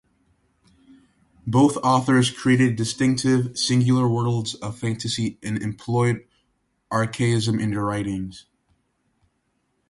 Both 1.45 1.77
authors 1.83 2.31
created 2.31 2.75
distinctive, 2.75 3.55
singular 3.55 4.09
worlds 4.09 4.55
of 4.55 4.75
fantasy 4.79 5.37
and 5.43 5.61
employed 5.61 6.25
archaisms 6.89 7.61
in 7.61 7.69
their 7.69 7.83
writings. 7.85 8.47